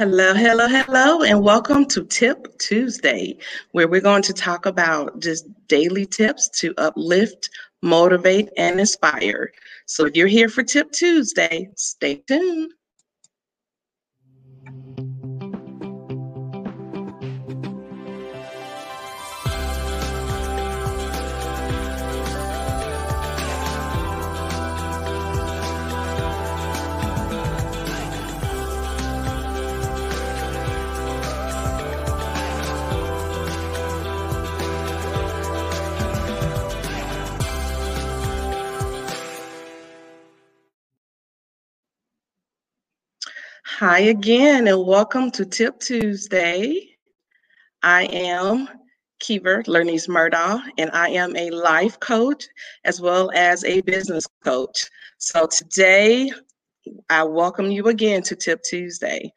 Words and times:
Hello, 0.00 0.32
hello, 0.32 0.66
hello, 0.66 1.24
and 1.24 1.42
welcome 1.42 1.84
to 1.88 2.06
Tip 2.06 2.58
Tuesday, 2.58 3.36
where 3.72 3.86
we're 3.86 4.00
going 4.00 4.22
to 4.22 4.32
talk 4.32 4.64
about 4.64 5.20
just 5.20 5.46
daily 5.68 6.06
tips 6.06 6.48
to 6.60 6.72
uplift, 6.78 7.50
motivate, 7.82 8.48
and 8.56 8.80
inspire. 8.80 9.52
So 9.84 10.06
if 10.06 10.16
you're 10.16 10.26
here 10.26 10.48
for 10.48 10.62
Tip 10.62 10.90
Tuesday, 10.90 11.68
stay 11.76 12.22
tuned. 12.26 12.72
Hi 43.90 44.02
again, 44.02 44.68
and 44.68 44.86
welcome 44.86 45.32
to 45.32 45.44
Tip 45.44 45.80
Tuesday. 45.80 46.96
I 47.82 48.04
am 48.04 48.68
Kiever 49.20 49.64
Lernise 49.66 50.06
Murdaugh, 50.06 50.62
and 50.78 50.92
I 50.92 51.08
am 51.08 51.34
a 51.34 51.50
life 51.50 51.98
coach 51.98 52.46
as 52.84 53.00
well 53.00 53.32
as 53.34 53.64
a 53.64 53.80
business 53.80 54.28
coach. 54.44 54.88
So 55.18 55.48
today, 55.48 56.30
I 57.08 57.24
welcome 57.24 57.72
you 57.72 57.88
again 57.88 58.22
to 58.22 58.36
Tip 58.36 58.62
Tuesday. 58.62 59.28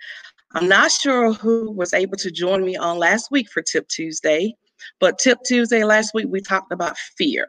I'm 0.52 0.68
not 0.68 0.92
sure 0.92 1.34
who 1.34 1.72
was 1.72 1.96
able 1.96 2.18
to 2.18 2.30
join 2.30 2.64
me 2.64 2.76
on 2.76 3.00
last 3.00 3.32
week 3.32 3.50
for 3.50 3.64
Tip 3.64 3.88
Tuesday, 3.88 4.54
but 5.00 5.18
Tip 5.18 5.40
Tuesday 5.44 5.84
last 5.84 6.14
week, 6.14 6.28
we 6.30 6.42
talked 6.42 6.72
about 6.72 6.96
fear. 7.18 7.48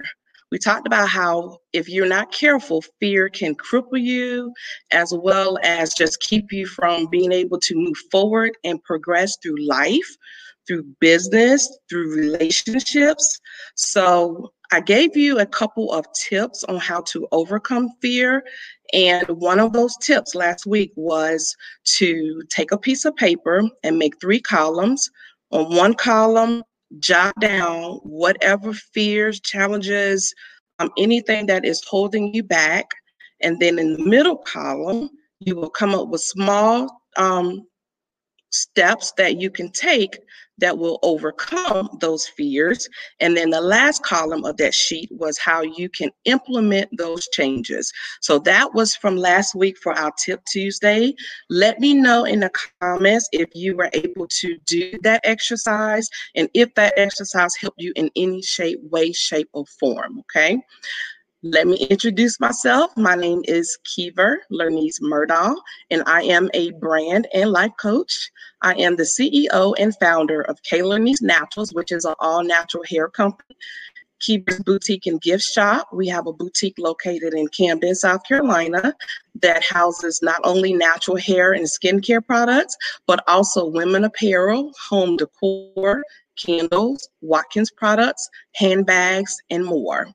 We 0.52 0.58
talked 0.58 0.86
about 0.86 1.08
how 1.08 1.58
if 1.72 1.88
you're 1.88 2.06
not 2.06 2.32
careful, 2.32 2.84
fear 3.00 3.28
can 3.28 3.54
cripple 3.54 4.00
you 4.00 4.52
as 4.92 5.12
well 5.12 5.58
as 5.62 5.94
just 5.94 6.20
keep 6.20 6.52
you 6.52 6.66
from 6.66 7.06
being 7.06 7.32
able 7.32 7.58
to 7.60 7.74
move 7.74 7.96
forward 8.10 8.52
and 8.62 8.82
progress 8.84 9.36
through 9.42 9.66
life, 9.66 10.16
through 10.66 10.84
business, 11.00 11.76
through 11.88 12.14
relationships. 12.14 13.40
So 13.74 14.52
I 14.72 14.80
gave 14.80 15.16
you 15.16 15.38
a 15.38 15.46
couple 15.46 15.92
of 15.92 16.06
tips 16.14 16.64
on 16.64 16.78
how 16.78 17.02
to 17.02 17.26
overcome 17.32 17.90
fear. 18.00 18.44
And 18.92 19.26
one 19.28 19.60
of 19.60 19.72
those 19.72 19.96
tips 19.98 20.34
last 20.34 20.66
week 20.66 20.92
was 20.96 21.54
to 21.96 22.42
take 22.50 22.72
a 22.72 22.78
piece 22.78 23.04
of 23.04 23.16
paper 23.16 23.62
and 23.82 23.98
make 23.98 24.20
three 24.20 24.40
columns. 24.40 25.10
On 25.50 25.74
one 25.74 25.94
column, 25.94 26.62
jot 26.98 27.34
down 27.40 28.00
whatever 28.02 28.72
fears, 28.72 29.40
challenges, 29.40 30.34
um, 30.78 30.90
anything 30.98 31.46
that 31.46 31.64
is 31.64 31.82
holding 31.84 32.34
you 32.34 32.42
back. 32.42 32.86
And 33.40 33.60
then 33.60 33.78
in 33.78 33.94
the 33.94 34.04
middle 34.04 34.36
column, 34.36 35.10
you 35.40 35.56
will 35.56 35.70
come 35.70 35.94
up 35.94 36.08
with 36.08 36.20
small 36.20 37.02
um, 37.16 37.66
steps 38.50 39.12
that 39.16 39.40
you 39.40 39.50
can 39.50 39.70
take 39.70 40.18
that 40.58 40.78
will 40.78 40.98
overcome 41.02 41.88
those 42.00 42.26
fears. 42.26 42.88
And 43.20 43.36
then 43.36 43.50
the 43.50 43.60
last 43.60 44.02
column 44.04 44.44
of 44.44 44.56
that 44.58 44.74
sheet 44.74 45.08
was 45.12 45.38
how 45.38 45.62
you 45.62 45.88
can 45.88 46.10
implement 46.24 46.90
those 46.96 47.28
changes. 47.28 47.92
So 48.20 48.38
that 48.40 48.74
was 48.74 48.94
from 48.94 49.16
last 49.16 49.54
week 49.54 49.76
for 49.82 49.92
our 49.92 50.12
Tip 50.24 50.40
Tuesday. 50.50 51.14
Let 51.50 51.80
me 51.80 51.94
know 51.94 52.24
in 52.24 52.40
the 52.40 52.50
comments 52.80 53.28
if 53.32 53.48
you 53.54 53.76
were 53.76 53.90
able 53.92 54.28
to 54.28 54.56
do 54.66 54.92
that 55.02 55.20
exercise 55.24 56.08
and 56.34 56.48
if 56.54 56.74
that 56.74 56.94
exercise 56.96 57.54
helped 57.56 57.80
you 57.80 57.92
in 57.96 58.10
any 58.16 58.42
shape, 58.42 58.78
way, 58.90 59.12
shape, 59.12 59.48
or 59.52 59.64
form. 59.80 60.20
Okay. 60.20 60.60
Let 61.46 61.66
me 61.66 61.76
introduce 61.76 62.40
myself. 62.40 62.96
My 62.96 63.14
name 63.16 63.42
is 63.44 63.76
Kiever 63.84 64.36
Lernise 64.50 65.02
Murdaugh, 65.02 65.54
and 65.90 66.02
I 66.06 66.22
am 66.22 66.48
a 66.54 66.70
brand 66.70 67.28
and 67.34 67.50
life 67.50 67.72
coach. 67.78 68.30
I 68.62 68.72
am 68.76 68.96
the 68.96 69.02
CEO 69.02 69.74
and 69.78 69.94
founder 69.98 70.40
of 70.40 70.62
K 70.62 70.78
Lernise 70.78 71.20
Naturals, 71.20 71.74
which 71.74 71.92
is 71.92 72.06
an 72.06 72.14
all 72.18 72.42
natural 72.42 72.82
hair 72.88 73.10
company. 73.10 73.58
Kiever's 74.22 74.60
Boutique 74.60 75.04
and 75.04 75.20
Gift 75.20 75.44
Shop. 75.44 75.86
We 75.92 76.08
have 76.08 76.26
a 76.26 76.32
boutique 76.32 76.78
located 76.78 77.34
in 77.34 77.48
Camden, 77.48 77.94
South 77.94 78.24
Carolina, 78.26 78.94
that 79.42 79.62
houses 79.62 80.20
not 80.22 80.40
only 80.44 80.72
natural 80.72 81.18
hair 81.18 81.52
and 81.52 81.66
skincare 81.66 82.26
products, 82.26 82.74
but 83.06 83.22
also 83.28 83.66
women 83.66 84.04
apparel, 84.04 84.72
home 84.88 85.18
decor, 85.18 86.04
candles, 86.36 87.06
Watkins 87.20 87.70
products, 87.70 88.30
handbags, 88.54 89.36
and 89.50 89.62
more. 89.62 90.08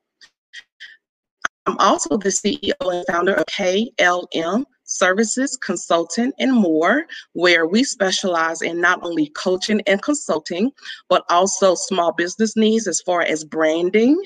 I'm 1.69 1.77
also 1.77 2.17
the 2.17 2.29
CEO 2.29 2.73
and 2.81 3.05
founder 3.05 3.35
of 3.35 3.45
KLM 3.45 4.65
Services, 4.85 5.55
Consulting, 5.55 6.31
and 6.39 6.51
more, 6.51 7.05
where 7.33 7.67
we 7.67 7.83
specialize 7.83 8.63
in 8.63 8.81
not 8.81 9.03
only 9.03 9.27
coaching 9.35 9.79
and 9.85 10.01
consulting, 10.01 10.71
but 11.09 11.23
also 11.29 11.75
small 11.75 12.11
business 12.11 12.55
needs 12.55 12.87
as 12.87 13.01
far 13.01 13.21
as 13.21 13.43
branding, 13.43 14.19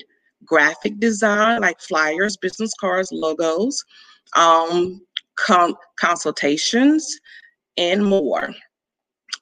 graphic 0.46 0.98
design, 0.98 1.60
like 1.60 1.78
flyers, 1.82 2.38
business 2.38 2.72
cards, 2.80 3.10
logos, 3.12 3.84
um, 4.36 5.02
consultations, 6.00 7.20
and 7.76 8.06
more. 8.06 8.54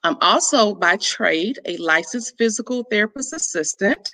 I'm 0.03 0.17
also 0.19 0.75
by 0.75 0.97
trade 0.97 1.57
a 1.63 1.77
licensed 1.77 2.37
physical 2.37 2.83
therapist 2.91 3.31
assistant. 3.31 4.09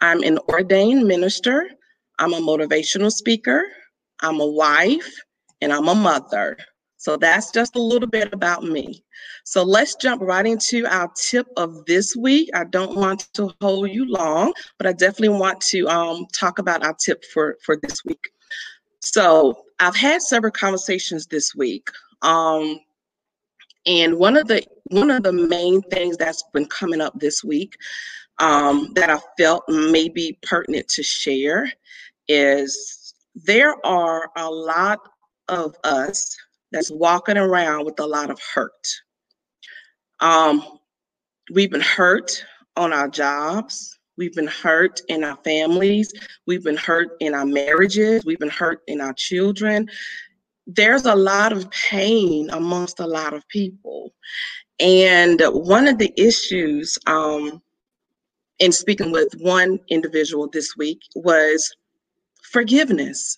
I'm 0.00 0.22
an 0.22 0.38
ordained 0.48 1.06
minister. 1.06 1.68
I'm 2.18 2.32
a 2.32 2.40
motivational 2.40 3.10
speaker, 3.10 3.64
I'm 4.20 4.40
a 4.40 4.46
wife, 4.46 5.14
and 5.60 5.72
I'm 5.72 5.88
a 5.88 5.94
mother. 5.94 6.56
So 6.96 7.16
that's 7.16 7.50
just 7.50 7.76
a 7.76 7.82
little 7.82 8.08
bit 8.08 8.32
about 8.32 8.62
me. 8.64 9.04
So 9.44 9.62
let's 9.62 9.94
jump 9.96 10.22
right 10.22 10.46
into 10.46 10.86
our 10.86 11.10
tip 11.16 11.46
of 11.56 11.84
this 11.84 12.16
week. 12.16 12.48
I 12.54 12.64
don't 12.64 12.96
want 12.96 13.28
to 13.34 13.54
hold 13.60 13.90
you 13.90 14.06
long, 14.06 14.54
but 14.78 14.86
I 14.86 14.92
definitely 14.92 15.38
want 15.38 15.60
to 15.62 15.86
um, 15.88 16.26
talk 16.32 16.58
about 16.58 16.82
our 16.82 16.94
tip 16.94 17.22
for, 17.26 17.58
for 17.62 17.76
this 17.76 18.04
week. 18.06 18.30
So 19.00 19.64
I've 19.80 19.96
had 19.96 20.22
several 20.22 20.52
conversations 20.52 21.26
this 21.26 21.54
week. 21.54 21.90
Um, 22.22 22.80
and 23.86 24.18
one 24.18 24.38
of 24.38 24.48
the 24.48 24.62
one 24.84 25.10
of 25.10 25.22
the 25.24 25.32
main 25.32 25.82
things 25.82 26.16
that's 26.16 26.42
been 26.54 26.66
coming 26.66 27.02
up 27.02 27.18
this 27.20 27.44
week 27.44 27.76
um, 28.38 28.92
that 28.94 29.10
I 29.10 29.18
felt 29.38 29.64
may 29.68 30.08
be 30.08 30.38
pertinent 30.42 30.88
to 30.88 31.02
share 31.02 31.70
is 32.28 33.14
there 33.34 33.74
are 33.84 34.30
a 34.36 34.48
lot 34.50 35.00
of 35.48 35.74
us 35.84 36.36
that's 36.72 36.90
walking 36.90 37.36
around 37.36 37.84
with 37.84 37.98
a 38.00 38.06
lot 38.06 38.30
of 38.30 38.40
hurt. 38.54 38.86
Um, 40.20 40.64
we've 41.52 41.70
been 41.70 41.80
hurt 41.80 42.44
on 42.76 42.92
our 42.92 43.08
jobs. 43.08 43.98
We've 44.16 44.34
been 44.34 44.46
hurt 44.46 45.00
in 45.08 45.24
our 45.24 45.36
families. 45.44 46.12
We've 46.46 46.62
been 46.62 46.76
hurt 46.76 47.10
in 47.20 47.34
our 47.34 47.46
marriages. 47.46 48.24
We've 48.24 48.38
been 48.38 48.48
hurt 48.48 48.80
in 48.86 49.00
our 49.00 49.12
children. 49.12 49.88
There's 50.66 51.04
a 51.04 51.14
lot 51.14 51.52
of 51.52 51.70
pain 51.70 52.48
amongst 52.50 53.00
a 53.00 53.06
lot 53.06 53.34
of 53.34 53.46
people. 53.48 54.12
And 54.80 55.40
one 55.52 55.86
of 55.86 55.98
the 55.98 56.12
issues, 56.16 56.98
um, 57.06 57.62
in 58.60 58.72
speaking 58.72 59.12
with 59.12 59.32
one 59.40 59.78
individual 59.88 60.48
this 60.48 60.76
week, 60.76 61.00
was 61.14 61.74
forgiveness. 62.54 63.36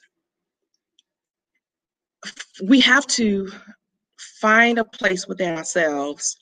We 2.62 2.80
have 2.80 3.06
to 3.20 3.50
find 4.18 4.78
a 4.78 4.84
place 4.84 5.26
within 5.26 5.56
ourselves 5.56 6.36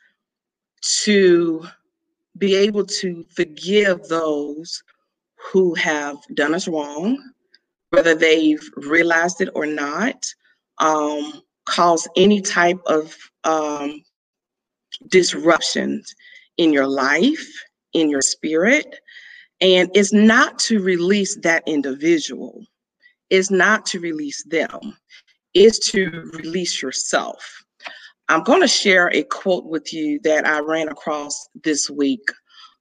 to 1.04 1.66
be 2.36 2.56
able 2.56 2.84
to 2.84 3.24
forgive 3.30 4.08
those 4.08 4.82
who 5.36 5.74
have 5.74 6.16
done 6.34 6.52
us 6.52 6.66
wrong, 6.66 7.16
whether 7.90 8.16
they've 8.16 8.68
realized 8.76 9.40
it 9.40 9.50
or 9.54 9.66
not, 9.66 10.26
um, 10.78 11.42
cause 11.66 12.08
any 12.16 12.40
type 12.40 12.80
of 12.86 13.16
um, 13.44 14.02
disruptions 15.10 16.12
in 16.56 16.72
your 16.72 16.88
life, 16.88 17.46
in 17.92 18.10
your 18.10 18.22
spirit, 18.22 18.96
and 19.60 19.90
it's 19.94 20.12
not 20.12 20.58
to 20.60 20.80
release 20.82 21.36
that 21.42 21.62
individual, 21.66 22.64
it's 23.30 23.50
not 23.50 23.86
to 23.86 24.00
release 24.00 24.42
them, 24.44 24.96
it's 25.54 25.90
to 25.90 26.30
release 26.34 26.82
yourself. 26.82 27.64
I'm 28.28 28.42
going 28.42 28.62
to 28.62 28.68
share 28.68 29.10
a 29.12 29.22
quote 29.24 29.66
with 29.66 29.92
you 29.92 30.18
that 30.24 30.46
I 30.46 30.60
ran 30.60 30.88
across 30.88 31.48
this 31.62 31.90
week. 31.90 32.26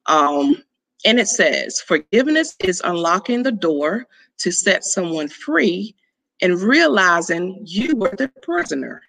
Um, 0.06 0.64
and 1.06 1.20
it 1.20 1.28
says, 1.28 1.82
Forgiveness 1.82 2.56
is 2.64 2.82
unlocking 2.84 3.44
the 3.44 3.52
door 3.52 4.08
to 4.40 4.52
set 4.52 4.86
someone 4.86 5.28
free 5.28 5.96
and 6.42 6.62
realizing 6.62 7.62
you 7.66 7.96
were 7.96 8.16
the 8.18 8.30
prisoner. 8.42 9.02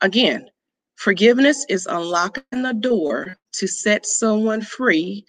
Again, 0.00 0.48
Forgiveness 0.96 1.66
is 1.68 1.86
unlocking 1.86 2.62
the 2.62 2.72
door 2.72 3.36
to 3.52 3.66
set 3.66 4.06
someone 4.06 4.62
free 4.62 5.24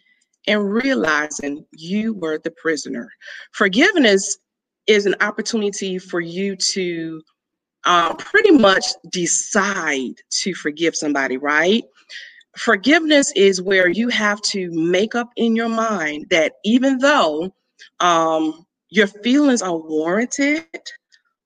and 0.48 0.72
realizing 0.72 1.66
you 1.72 2.14
were 2.14 2.40
the 2.40 2.52
prisoner. 2.52 3.10
Forgiveness 3.52 4.38
is 4.88 5.06
an 5.06 5.16
opportunity 5.22 5.98
for 5.98 6.22
you 6.22 6.56
to 6.56 7.22
um, 7.86 8.18
pretty 8.18 8.52
much 8.52 8.86
decide 9.12 10.16
to 10.30 10.54
forgive 10.54 10.96
somebody, 10.96 11.38
right? 11.38 11.84
Forgiveness 12.58 13.32
is 13.36 13.62
where 13.62 13.90
you 13.90 14.10
have 14.10 14.42
to 14.42 14.70
make 14.72 15.14
up 15.16 15.30
in 15.36 15.56
your 15.56 15.70
mind 15.70 16.28
that 16.30 16.54
even 16.64 16.98
though 17.00 17.54
um, 18.00 18.66
your 18.90 19.08
feelings 19.08 19.62
are 19.62 19.78
warranted 19.78 20.66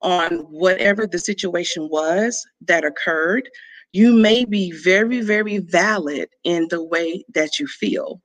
on 0.01 0.39
whatever 0.49 1.07
the 1.07 1.19
situation 1.19 1.89
was 1.89 2.45
that 2.61 2.85
occurred, 2.85 3.49
you 3.91 4.13
may 4.13 4.45
be 4.45 4.71
very, 4.71 5.21
very 5.21 5.57
valid 5.57 6.29
in 6.43 6.67
the 6.69 6.83
way 6.83 7.25
that 7.33 7.59
you 7.59 7.67
feel. 7.67 8.21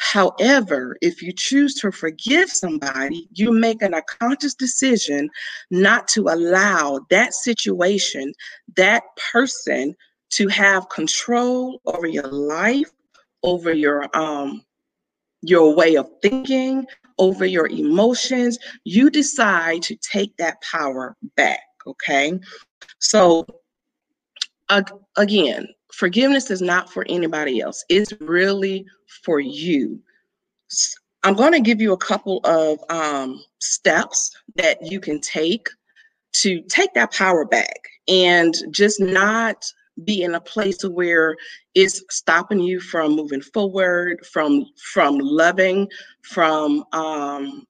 However, 0.00 0.96
if 1.02 1.20
you 1.20 1.30
choose 1.30 1.74
to 1.74 1.92
forgive 1.92 2.50
somebody, 2.50 3.28
you're 3.32 3.52
making 3.52 3.92
a 3.92 4.02
conscious 4.02 4.54
decision 4.54 5.28
not 5.70 6.08
to 6.08 6.22
allow 6.22 7.00
that 7.10 7.34
situation, 7.34 8.32
that 8.76 9.02
person 9.30 9.94
to 10.30 10.48
have 10.48 10.88
control 10.88 11.82
over 11.84 12.06
your 12.06 12.26
life, 12.28 12.90
over 13.42 13.72
your 13.72 14.08
um 14.16 14.64
your 15.42 15.74
way 15.74 15.96
of 15.96 16.08
thinking, 16.22 16.86
over 17.18 17.44
your 17.44 17.68
emotions. 17.68 18.58
You 18.84 19.10
decide 19.10 19.82
to 19.82 19.96
take 19.96 20.34
that 20.38 20.62
power 20.62 21.14
back, 21.36 21.60
okay? 21.86 22.40
So 23.00 23.46
again, 25.16 25.68
forgiveness 25.92 26.50
is 26.50 26.62
not 26.62 26.92
for 26.92 27.04
anybody 27.08 27.60
else. 27.60 27.84
It's 27.88 28.12
really 28.20 28.86
for 29.24 29.40
you. 29.40 30.00
I'm 31.22 31.34
going 31.34 31.52
to 31.52 31.60
give 31.60 31.80
you 31.80 31.92
a 31.92 31.98
couple 31.98 32.40
of 32.44 32.78
um, 32.88 33.42
steps 33.60 34.30
that 34.56 34.78
you 34.90 35.00
can 35.00 35.20
take 35.20 35.68
to 36.32 36.62
take 36.62 36.94
that 36.94 37.12
power 37.12 37.44
back 37.44 37.78
and 38.08 38.54
just 38.70 39.00
not 39.00 39.64
be 40.04 40.22
in 40.22 40.34
a 40.34 40.40
place 40.40 40.82
where 40.82 41.36
it's 41.74 42.02
stopping 42.10 42.60
you 42.60 42.80
from 42.80 43.16
moving 43.16 43.42
forward, 43.42 44.24
from 44.24 44.64
from 44.92 45.18
loving, 45.18 45.88
from 46.22 46.84
um, 46.92 47.64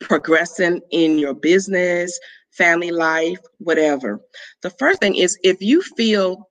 progressing 0.00 0.80
in 0.90 1.18
your 1.18 1.34
business, 1.34 2.18
family 2.50 2.90
life, 2.90 3.38
whatever. 3.58 4.20
The 4.62 4.70
first 4.70 5.00
thing 5.00 5.16
is 5.16 5.38
if 5.42 5.60
you 5.60 5.82
feel 5.82 6.48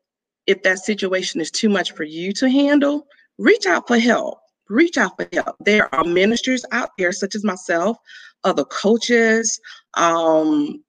if 0.48 0.63
that 0.63 0.80
situation 0.80 1.42
is 1.42 1.51
too 1.51 1.69
much 1.69 1.94
for 1.94 2.04
you 2.04 2.34
to 2.34 2.50
handle, 2.50 3.07
reach 3.38 3.66
out 3.66 3.88
for 3.88 3.98
help. 3.98 4.40
Reach 4.69 4.98
out 4.98 5.16
for 5.18 5.28
help. 5.34 5.56
There 5.60 5.94
are 5.94 6.04
ministers 6.04 6.66
out 6.72 6.92
there, 6.98 7.12
such 7.12 7.36
as 7.36 7.44
myself, 7.44 7.98
other 8.44 8.66
coaches, 8.66 9.60
um, 9.95 10.84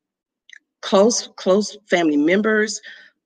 close 0.80 1.28
close 1.36 1.76
family 1.88 2.16
members, 2.16 2.80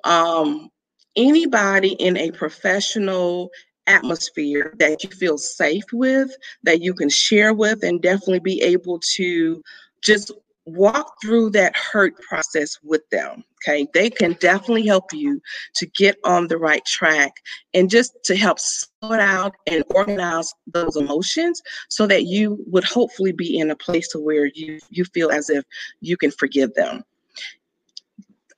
um, 0.05 0.71
anybody 1.17 1.93
in 1.95 2.17
a 2.17 2.31
professional 2.31 3.51
atmosphere 3.87 4.75
that 4.79 5.03
you 5.03 5.11
feel 5.11 5.39
safe 5.39 5.85
with, 5.93 6.31
that 6.63 6.81
you 6.81 6.95
can 6.95 7.09
share 7.09 7.55
with, 7.55 7.83
and 7.83 8.03
definitely 8.03 8.39
be 8.41 8.63
able 8.63 9.01
to 9.01 9.63
just 10.03 10.31
walk 10.75 11.15
through 11.23 11.51
that 11.51 11.77
hurt 11.77 12.19
process 12.21 12.79
with 12.83 13.09
them. 13.11 13.45
Okay, 13.65 13.89
they 13.93 14.09
can 14.09 14.35
definitely 14.35 14.87
help 14.87 15.13
you 15.13 15.41
to 15.75 15.87
get 15.87 16.17
on 16.25 16.47
the 16.47 16.59
right 16.59 16.85
track 16.85 17.33
and 17.75 17.91
just 17.91 18.13
to 18.25 18.37
help 18.37 18.59
sort 18.61 19.21
out 19.21 19.55
and 19.67 19.83
organize 19.91 20.53
those 20.67 20.97
emotions 20.97 21.61
so 21.89 22.07
that 22.07 22.25
you 22.25 22.63
would 22.67 22.85
hopefully 22.85 23.33
be 23.33 23.59
in 23.59 23.71
a 23.71 23.77
place 23.77 24.09
to 24.09 24.19
where 24.19 24.47
you 24.55 24.79
you 24.91 25.05
feel 25.05 25.31
as 25.31 25.51
if 25.51 25.65
you 26.01 26.17
can 26.17 26.31
forgive 26.31 26.73
them. 26.75 27.03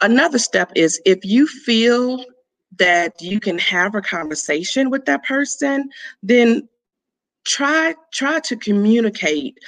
Another 0.02 0.38
step 0.38 0.70
is 0.74 1.00
if 1.04 1.24
you 1.24 1.46
feel 1.46 2.24
that 2.78 3.20
you 3.20 3.40
can 3.40 3.58
have 3.58 3.94
a 3.94 4.00
conversation 4.00 4.90
with 4.90 5.04
that 5.06 5.24
person, 5.24 5.90
then 6.22 6.68
try 7.44 7.94
try 8.12 8.38
to 8.40 8.56
communicate 8.56 9.58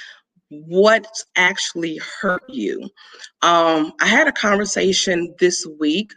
what 0.67 1.07
actually 1.35 1.99
hurt 2.21 2.43
you. 2.49 2.89
Um, 3.41 3.93
I 4.01 4.07
had 4.07 4.27
a 4.27 4.31
conversation 4.31 5.33
this 5.39 5.65
week 5.79 6.11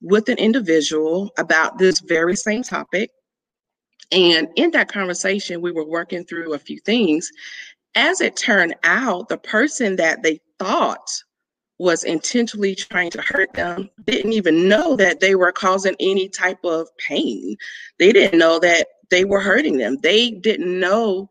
with 0.00 0.28
an 0.28 0.38
individual 0.38 1.30
about 1.38 1.78
this 1.78 2.00
very 2.00 2.36
same 2.36 2.62
topic. 2.62 3.10
And 4.10 4.48
in 4.56 4.72
that 4.72 4.92
conversation, 4.92 5.62
we 5.62 5.72
were 5.72 5.86
working 5.86 6.24
through 6.24 6.52
a 6.54 6.58
few 6.58 6.78
things. 6.80 7.30
As 7.94 8.20
it 8.20 8.36
turned 8.36 8.74
out, 8.84 9.28
the 9.28 9.38
person 9.38 9.96
that 9.96 10.22
they 10.22 10.40
thought 10.58 11.08
was 11.78 12.04
intentionally 12.04 12.74
trying 12.74 13.10
to 13.10 13.20
hurt 13.22 13.52
them 13.54 13.90
didn't 14.04 14.32
even 14.32 14.68
know 14.68 14.96
that 14.96 15.20
they 15.20 15.34
were 15.34 15.52
causing 15.52 15.96
any 15.98 16.28
type 16.28 16.64
of 16.64 16.88
pain. 16.98 17.56
They 17.98 18.12
didn't 18.12 18.38
know 18.38 18.58
that 18.60 18.86
they 19.10 19.24
were 19.24 19.40
hurting 19.40 19.78
them. 19.78 19.96
They 20.02 20.30
didn't 20.30 20.78
know 20.78 21.28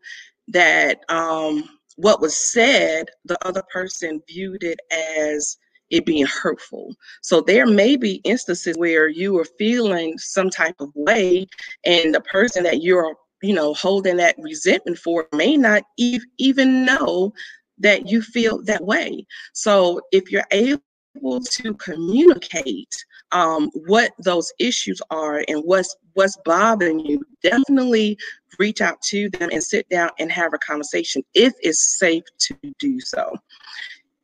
that 0.48 1.00
um, 1.08 1.64
what 1.96 2.20
was 2.20 2.36
said, 2.36 3.06
the 3.24 3.38
other 3.46 3.62
person 3.72 4.22
viewed 4.28 4.62
it 4.62 4.80
as 4.90 5.56
it 5.90 6.06
being 6.06 6.26
hurtful. 6.26 6.94
So 7.20 7.40
there 7.40 7.66
may 7.66 7.96
be 7.96 8.22
instances 8.24 8.76
where 8.76 9.08
you 9.08 9.38
are 9.38 9.46
feeling 9.58 10.16
some 10.18 10.50
type 10.50 10.76
of 10.80 10.90
way, 10.94 11.46
and 11.84 12.14
the 12.14 12.22
person 12.22 12.64
that 12.64 12.82
you're, 12.82 13.14
you 13.42 13.54
know, 13.54 13.74
holding 13.74 14.16
that 14.16 14.36
resentment 14.38 14.98
for 14.98 15.28
may 15.34 15.56
not 15.56 15.82
e- 15.98 16.20
even 16.38 16.84
know 16.84 17.32
that 17.78 18.08
you 18.08 18.22
feel 18.22 18.62
that 18.64 18.84
way. 18.84 19.26
So 19.52 20.00
if 20.12 20.30
you're 20.30 20.46
able 20.50 20.80
to 21.40 21.74
communicate 21.74 22.94
um, 23.32 23.70
what 23.86 24.12
those 24.18 24.52
issues 24.58 25.00
are 25.10 25.44
and 25.48 25.62
what's 25.64 25.96
what's 26.14 26.36
bothering 26.44 27.00
you, 27.00 27.24
definitely 27.42 28.18
reach 28.58 28.80
out 28.80 29.00
to 29.00 29.30
them 29.30 29.48
and 29.50 29.62
sit 29.62 29.88
down 29.88 30.10
and 30.18 30.30
have 30.30 30.52
a 30.52 30.58
conversation 30.58 31.22
if 31.34 31.54
it's 31.60 31.98
safe 31.98 32.24
to 32.38 32.54
do 32.78 33.00
so. 33.00 33.34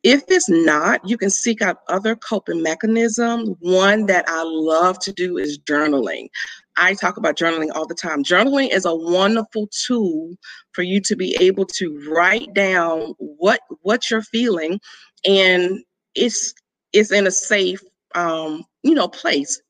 If 0.03 0.23
it's 0.29 0.47
not, 0.47 1.01
you 1.07 1.17
can 1.17 1.29
seek 1.29 1.61
out 1.61 1.79
other 1.89 2.15
coping 2.15 2.63
mechanisms. 2.63 3.49
One 3.59 4.05
that 4.05 4.23
I 4.29 4.43
love 4.45 4.97
to 4.99 5.11
do 5.11 5.37
is 5.37 5.59
journaling. 5.59 6.29
I 6.77 6.93
talk 6.93 7.17
about 7.17 7.37
journaling 7.37 7.75
all 7.75 7.85
the 7.85 7.95
time. 7.95 8.23
Journaling 8.23 8.73
is 8.73 8.85
a 8.85 8.95
wonderful 8.95 9.67
tool 9.67 10.35
for 10.71 10.83
you 10.83 11.01
to 11.01 11.17
be 11.17 11.35
able 11.41 11.65
to 11.65 12.01
write 12.09 12.53
down 12.53 13.13
what 13.17 13.59
what 13.81 14.09
you're 14.09 14.21
feeling, 14.21 14.79
and 15.25 15.79
it's 16.15 16.53
it's 16.93 17.11
in 17.11 17.27
a 17.27 17.31
safe 17.31 17.81
um, 18.15 18.63
you 18.83 18.93
know 18.93 19.07
place. 19.07 19.61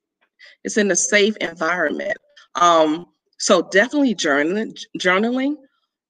It's 0.63 0.77
in 0.77 0.91
a 0.91 0.95
safe 0.95 1.35
environment. 1.37 2.17
Um, 2.55 3.05
so 3.37 3.67
definitely 3.71 4.15
journaling. 4.15 4.77
Journaling. 4.97 5.55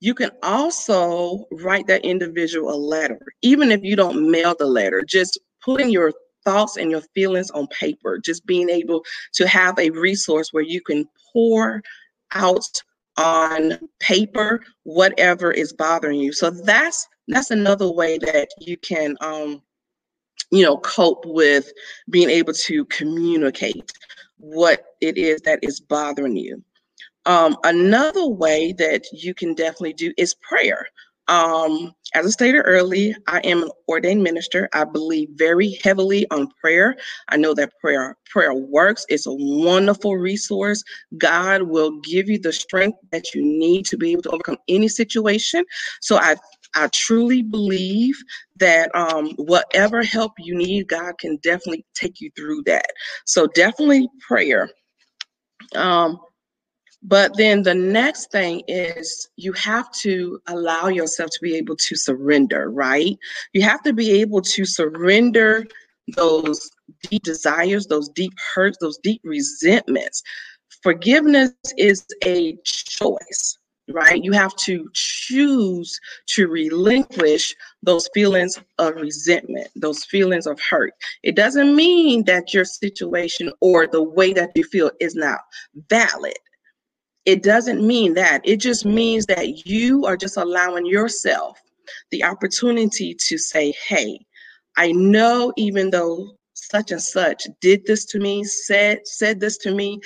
You 0.01 0.13
can 0.13 0.31
also 0.43 1.45
write 1.51 1.87
that 1.87 2.05
individual 2.05 2.73
a 2.73 2.75
letter, 2.75 3.19
even 3.41 3.71
if 3.71 3.83
you 3.83 3.95
don't 3.95 4.31
mail 4.31 4.55
the 4.57 4.65
letter. 4.65 5.03
Just 5.05 5.39
putting 5.63 5.89
your 5.89 6.13
thoughts 6.45 6.77
and 6.77 6.89
your 6.89 7.01
feelings 7.13 7.51
on 7.51 7.67
paper, 7.67 8.17
just 8.17 8.45
being 8.45 8.69
able 8.69 9.03
to 9.33 9.47
have 9.47 9.77
a 9.77 9.89
resource 9.89 10.49
where 10.51 10.63
you 10.63 10.81
can 10.81 11.05
pour 11.33 11.81
out 12.31 12.81
on 13.17 13.77
paper 13.99 14.61
whatever 14.83 15.51
is 15.51 15.73
bothering 15.73 16.19
you. 16.19 16.31
So 16.31 16.49
that's 16.49 17.05
that's 17.27 17.51
another 17.51 17.91
way 17.91 18.17
that 18.19 18.47
you 18.59 18.77
can 18.77 19.17
um 19.21 19.61
you 20.51 20.63
know 20.63 20.77
cope 20.77 21.25
with 21.25 21.71
being 22.09 22.29
able 22.29 22.53
to 22.53 22.85
communicate 22.85 23.91
what 24.37 24.95
it 25.01 25.17
is 25.17 25.41
that 25.41 25.59
is 25.61 25.79
bothering 25.79 26.35
you. 26.35 26.63
Um, 27.25 27.57
another 27.63 28.27
way 28.27 28.73
that 28.73 29.05
you 29.13 29.33
can 29.33 29.53
definitely 29.53 29.93
do 29.93 30.13
is 30.17 30.33
prayer. 30.35 30.87
Um, 31.27 31.93
as 32.15 32.25
I 32.25 32.29
stated 32.29 32.63
early, 32.65 33.15
I 33.27 33.37
am 33.41 33.61
an 33.61 33.69
ordained 33.87 34.23
minister. 34.23 34.67
I 34.73 34.83
believe 34.83 35.29
very 35.35 35.77
heavily 35.83 36.25
on 36.31 36.47
prayer. 36.59 36.95
I 37.27 37.37
know 37.37 37.53
that 37.53 37.71
prayer 37.79 38.17
prayer 38.25 38.53
works. 38.55 39.05
It's 39.09 39.27
a 39.27 39.33
wonderful 39.33 40.17
resource. 40.17 40.83
God 41.19 41.63
will 41.63 41.99
give 41.99 42.29
you 42.29 42.39
the 42.39 42.51
strength 42.51 42.97
that 43.11 43.35
you 43.35 43.43
need 43.43 43.85
to 43.87 43.97
be 43.97 44.11
able 44.11 44.23
to 44.23 44.31
overcome 44.31 44.57
any 44.67 44.87
situation. 44.87 45.63
So 46.01 46.17
I 46.17 46.35
I 46.75 46.87
truly 46.93 47.41
believe 47.41 48.15
that 48.57 48.93
um, 48.95 49.31
whatever 49.37 50.03
help 50.03 50.33
you 50.37 50.55
need, 50.55 50.87
God 50.87 51.17
can 51.17 51.37
definitely 51.37 51.85
take 51.93 52.21
you 52.21 52.29
through 52.35 52.63
that. 52.63 52.85
So 53.25 53.47
definitely 53.47 54.07
prayer. 54.27 54.69
Um, 55.75 56.19
but 57.01 57.37
then 57.37 57.63
the 57.63 57.73
next 57.73 58.31
thing 58.31 58.61
is 58.67 59.29
you 59.37 59.53
have 59.53 59.91
to 59.93 60.39
allow 60.47 60.87
yourself 60.87 61.29
to 61.31 61.39
be 61.41 61.55
able 61.55 61.77
to 61.77 61.95
surrender, 61.95 62.69
right? 62.69 63.17
You 63.53 63.61
have 63.61 63.81
to 63.83 63.93
be 63.93 64.19
able 64.19 64.41
to 64.41 64.65
surrender 64.65 65.65
those 66.15 66.69
deep 67.09 67.23
desires, 67.23 67.87
those 67.87 68.09
deep 68.09 68.33
hurts, 68.53 68.77
those 68.81 68.97
deep 68.97 69.21
resentments. 69.23 70.23
Forgiveness 70.83 71.53
is 71.77 72.05
a 72.25 72.57
choice 72.65 73.58
right? 73.91 74.23
You 74.23 74.31
have 74.31 74.55
to 74.57 74.89
choose 74.93 75.99
to 76.27 76.47
relinquish 76.47 77.55
those 77.83 78.09
feelings 78.13 78.59
of 78.77 78.95
resentment, 78.95 79.69
those 79.75 80.05
feelings 80.05 80.47
of 80.47 80.59
hurt. 80.59 80.93
It 81.23 81.35
doesn't 81.35 81.75
mean 81.75 82.23
that 82.25 82.53
your 82.53 82.65
situation 82.65 83.51
or 83.61 83.87
the 83.87 84.03
way 84.03 84.33
that 84.33 84.51
you 84.55 84.63
feel 84.63 84.91
is 84.99 85.15
not 85.15 85.39
valid. 85.89 86.37
It 87.25 87.43
doesn't 87.43 87.85
mean 87.85 88.13
that. 88.15 88.41
It 88.43 88.57
just 88.57 88.85
means 88.85 89.25
that 89.27 89.65
you 89.65 90.05
are 90.05 90.17
just 90.17 90.37
allowing 90.37 90.85
yourself 90.85 91.59
the 92.11 92.23
opportunity 92.23 93.15
to 93.27 93.37
say, 93.37 93.73
hey, 93.87 94.19
I 94.77 94.91
know 94.91 95.53
even 95.57 95.89
though 95.89 96.35
such 96.53 96.91
and 96.91 97.01
such 97.01 97.47
did 97.61 97.85
this 97.85 98.05
to 98.05 98.19
me, 98.19 98.43
said 98.43 98.99
said 99.05 99.39
this 99.39 99.57
to 99.59 99.73
me, 99.73 99.99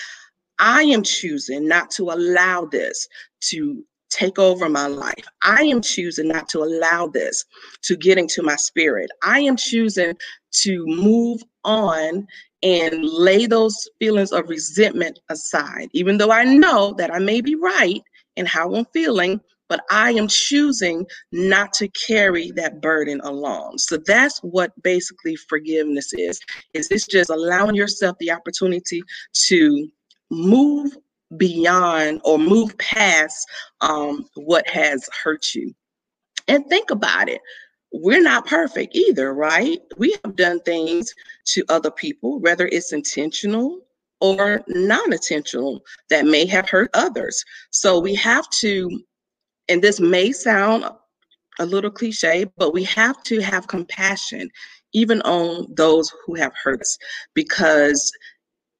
I 0.65 0.83
am 0.83 1.03
choosing 1.03 1.67
not 1.67 1.91
to 1.91 2.03
allow 2.03 2.63
this 2.63 3.09
to 3.49 3.83
take 4.09 4.39
over 4.39 4.69
my 4.69 4.87
life. 4.87 5.25
I 5.43 5.63
am 5.63 5.81
choosing 5.81 6.29
not 6.29 6.47
to 6.49 6.59
allow 6.59 7.07
this 7.07 7.43
to 7.81 7.97
get 7.97 8.17
into 8.17 8.41
my 8.41 8.55
spirit. 8.55 9.11
I 9.23 9.41
am 9.41 9.57
choosing 9.57 10.15
to 10.61 10.85
move 10.85 11.43
on 11.65 12.25
and 12.61 13.03
lay 13.03 13.45
those 13.45 13.75
feelings 13.99 14.31
of 14.31 14.47
resentment 14.47 15.19
aside, 15.27 15.89
even 15.91 16.17
though 16.17 16.31
I 16.31 16.45
know 16.45 16.93
that 16.97 17.13
I 17.13 17.19
may 17.19 17.41
be 17.41 17.55
right 17.55 18.01
in 18.37 18.45
how 18.45 18.73
I'm 18.73 18.85
feeling, 18.93 19.41
but 19.67 19.81
I 19.91 20.11
am 20.11 20.29
choosing 20.29 21.05
not 21.33 21.73
to 21.73 21.89
carry 21.89 22.51
that 22.51 22.81
burden 22.81 23.19
along. 23.25 23.79
So 23.79 23.97
that's 23.97 24.39
what 24.39 24.71
basically 24.81 25.35
forgiveness 25.35 26.13
is. 26.13 26.39
Is 26.73 26.87
this 26.87 27.05
just 27.05 27.29
allowing 27.29 27.75
yourself 27.75 28.15
the 28.19 28.31
opportunity 28.31 29.01
to 29.47 29.89
move 30.29 30.95
beyond 31.37 32.21
or 32.23 32.37
move 32.37 32.77
past 32.77 33.47
um, 33.81 34.25
what 34.35 34.67
has 34.67 35.09
hurt 35.23 35.53
you. 35.55 35.73
And 36.47 36.65
think 36.67 36.91
about 36.91 37.29
it. 37.29 37.41
We're 37.91 38.21
not 38.21 38.47
perfect 38.47 38.95
either, 38.95 39.33
right? 39.33 39.79
We 39.97 40.15
have 40.23 40.35
done 40.35 40.59
things 40.61 41.13
to 41.47 41.63
other 41.69 41.91
people, 41.91 42.39
whether 42.39 42.67
it's 42.67 42.91
intentional 42.91 43.81
or 44.19 44.63
non 44.67 45.13
intentional, 45.13 45.83
that 46.09 46.25
may 46.25 46.45
have 46.47 46.67
hurt 46.69 46.89
others. 46.93 47.43
So 47.71 47.99
we 47.99 48.15
have 48.15 48.49
to, 48.61 49.03
and 49.69 49.81
this 49.81 49.99
may 49.99 50.31
sound 50.31 50.85
a 51.59 51.65
little 51.65 51.91
cliche, 51.91 52.45
but 52.57 52.73
we 52.73 52.83
have 52.85 53.21
to 53.23 53.39
have 53.41 53.67
compassion 53.67 54.49
even 54.93 55.21
on 55.21 55.67
those 55.75 56.11
who 56.25 56.35
have 56.35 56.53
hurt 56.55 56.81
us 56.81 56.97
because 57.33 58.11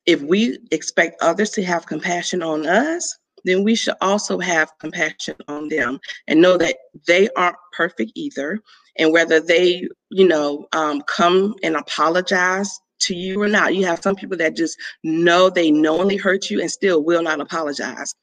if 0.05 0.21
we 0.21 0.57
expect 0.71 1.21
others 1.21 1.51
to 1.51 1.63
have 1.63 1.85
compassion 1.85 2.43
on 2.43 2.65
us, 2.65 3.17
then 3.45 3.63
we 3.63 3.75
should 3.75 3.95
also 4.01 4.39
have 4.39 4.71
compassion 4.79 5.35
on 5.47 5.67
them 5.69 5.99
and 6.27 6.41
know 6.41 6.57
that 6.57 6.77
they 7.07 7.29
aren't 7.35 7.57
perfect 7.75 8.11
either. 8.15 8.59
And 8.97 9.11
whether 9.11 9.39
they, 9.39 9.87
you 10.11 10.27
know, 10.27 10.67
um, 10.73 11.01
come 11.01 11.55
and 11.63 11.75
apologize 11.75 12.69
to 13.01 13.15
you 13.15 13.41
or 13.41 13.49
not, 13.49 13.75
you 13.75 13.85
have 13.85 14.01
some 14.01 14.15
people 14.15 14.37
that 14.37 14.55
just 14.55 14.77
know 15.03 15.49
they 15.49 15.71
knowingly 15.71 16.15
hurt 16.15 16.49
you 16.49 16.61
and 16.61 16.71
still 16.71 17.03
will 17.03 17.23
not 17.23 17.41
apologize. 17.41 18.13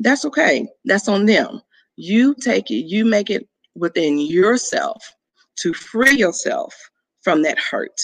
That's 0.00 0.24
okay. 0.24 0.66
That's 0.84 1.08
on 1.08 1.26
them. 1.26 1.60
You 1.96 2.34
take 2.34 2.70
it, 2.70 2.86
you 2.86 3.04
make 3.04 3.30
it 3.30 3.48
within 3.74 4.18
yourself 4.18 5.14
to 5.60 5.72
free 5.72 6.16
yourself 6.16 6.74
from 7.22 7.42
that 7.42 7.58
hurt 7.58 7.98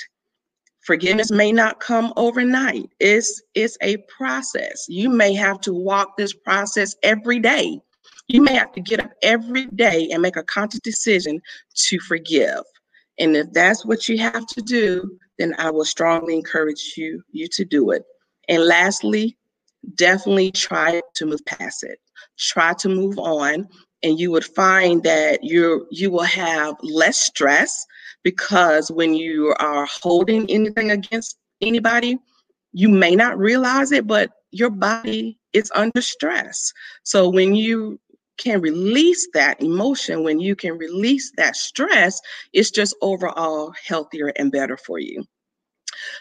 Forgiveness 0.82 1.30
may 1.30 1.52
not 1.52 1.78
come 1.80 2.12
overnight. 2.16 2.90
It's 2.98 3.40
it's 3.54 3.78
a 3.82 3.98
process. 4.16 4.86
You 4.88 5.08
may 5.08 5.32
have 5.34 5.60
to 5.62 5.72
walk 5.72 6.16
this 6.16 6.32
process 6.32 6.96
every 7.02 7.38
day. 7.38 7.80
You 8.28 8.42
may 8.42 8.54
have 8.54 8.72
to 8.72 8.80
get 8.80 9.00
up 9.00 9.12
every 9.22 9.66
day 9.66 10.08
and 10.10 10.22
make 10.22 10.36
a 10.36 10.42
conscious 10.42 10.80
decision 10.80 11.40
to 11.74 12.00
forgive. 12.00 12.62
And 13.18 13.36
if 13.36 13.52
that's 13.52 13.84
what 13.84 14.08
you 14.08 14.18
have 14.18 14.46
to 14.46 14.62
do, 14.62 15.18
then 15.38 15.54
I 15.58 15.70
will 15.70 15.84
strongly 15.84 16.34
encourage 16.34 16.94
you 16.96 17.22
you 17.30 17.46
to 17.48 17.64
do 17.64 17.90
it. 17.92 18.02
And 18.48 18.64
lastly, 18.64 19.36
definitely 19.94 20.50
try 20.50 21.00
to 21.14 21.26
move 21.26 21.44
past 21.44 21.84
it. 21.84 21.98
Try 22.38 22.72
to 22.74 22.88
move 22.88 23.18
on 23.18 23.68
and 24.02 24.18
you 24.18 24.30
would 24.30 24.44
find 24.44 25.02
that 25.04 25.44
you 25.44 25.86
you 25.90 26.10
will 26.10 26.24
have 26.24 26.74
less 26.82 27.18
stress 27.18 27.86
because 28.22 28.90
when 28.90 29.14
you 29.14 29.54
are 29.58 29.86
holding 29.86 30.48
anything 30.50 30.90
against 30.90 31.38
anybody, 31.60 32.18
you 32.72 32.88
may 32.88 33.14
not 33.14 33.38
realize 33.38 33.92
it, 33.92 34.06
but 34.06 34.30
your 34.50 34.70
body 34.70 35.38
is 35.52 35.70
under 35.74 36.00
stress. 36.00 36.72
So 37.02 37.28
when 37.28 37.54
you 37.54 38.00
can 38.38 38.60
release 38.60 39.28
that 39.34 39.62
emotion, 39.62 40.24
when 40.24 40.40
you 40.40 40.56
can 40.56 40.78
release 40.78 41.32
that 41.36 41.56
stress, 41.56 42.20
it's 42.52 42.70
just 42.70 42.96
overall 43.02 43.72
healthier 43.86 44.32
and 44.36 44.50
better 44.50 44.76
for 44.76 44.98
you. 44.98 45.24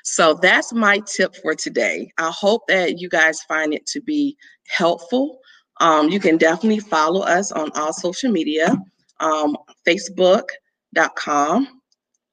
So 0.04 0.34
that's 0.34 0.74
my 0.74 1.00
tip 1.00 1.36
for 1.36 1.56
today. 1.56 2.12
I 2.18 2.30
hope 2.30 2.64
that 2.68 3.00
you 3.00 3.10
guys 3.10 3.42
find 3.44 3.74
it 3.74 3.86
to 3.88 4.02
be 4.02 4.36
helpful. 4.68 5.40
Um, 5.80 6.10
you 6.10 6.20
can 6.20 6.38
definitely 6.38 6.80
follow 6.80 7.22
us 7.22 7.52
on 7.52 7.72
all 7.74 7.94
social 7.94 8.32
media, 8.32 8.76
um, 9.20 9.58
facebook.com 9.88 11.81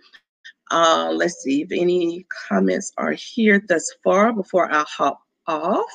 Uh, 0.70 1.10
let's 1.12 1.42
see 1.42 1.62
if 1.62 1.72
any 1.72 2.24
comments 2.48 2.92
are 2.98 3.10
here 3.10 3.60
thus 3.66 3.92
far 4.04 4.32
before 4.32 4.72
I 4.72 4.84
hop 4.86 5.20
off. 5.48 5.90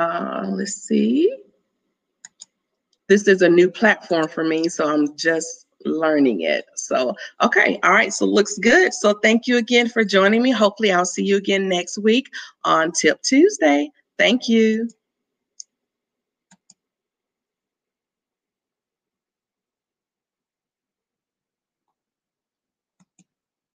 Uh, 0.00 0.46
let's 0.48 0.74
see. 0.74 1.32
This 3.08 3.28
is 3.28 3.42
a 3.42 3.48
new 3.48 3.70
platform 3.70 4.26
for 4.26 4.42
me, 4.42 4.68
so 4.68 4.92
I'm 4.92 5.16
just 5.16 5.65
learning 5.86 6.42
it. 6.42 6.66
So, 6.74 7.14
okay. 7.42 7.78
All 7.82 7.92
right. 7.92 8.12
So, 8.12 8.24
looks 8.24 8.58
good. 8.58 8.92
So, 8.92 9.14
thank 9.22 9.46
you 9.46 9.56
again 9.56 9.88
for 9.88 10.04
joining 10.04 10.42
me. 10.42 10.50
Hopefully, 10.50 10.92
I'll 10.92 11.04
see 11.04 11.24
you 11.24 11.36
again 11.36 11.68
next 11.68 11.98
week 11.98 12.28
on 12.64 12.92
Tip 12.92 13.22
Tuesday. 13.22 13.90
Thank 14.18 14.48
you. 14.48 14.88